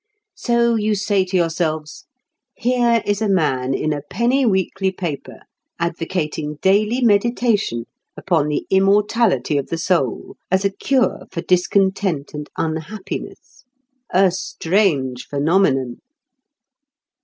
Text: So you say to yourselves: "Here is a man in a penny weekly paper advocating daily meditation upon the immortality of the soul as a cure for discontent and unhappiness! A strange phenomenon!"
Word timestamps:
So 0.33 0.73
you 0.73 0.95
say 0.95 1.23
to 1.25 1.37
yourselves: 1.37 2.05
"Here 2.55 3.03
is 3.05 3.21
a 3.21 3.29
man 3.29 3.75
in 3.75 3.93
a 3.93 4.01
penny 4.01 4.47
weekly 4.47 4.91
paper 4.91 5.41
advocating 5.79 6.55
daily 6.63 7.01
meditation 7.01 7.85
upon 8.17 8.47
the 8.47 8.65
immortality 8.71 9.59
of 9.59 9.67
the 9.67 9.77
soul 9.77 10.37
as 10.49 10.65
a 10.65 10.71
cure 10.71 11.27
for 11.29 11.41
discontent 11.43 12.33
and 12.33 12.49
unhappiness! 12.57 13.63
A 14.11 14.31
strange 14.31 15.27
phenomenon!" 15.27 15.99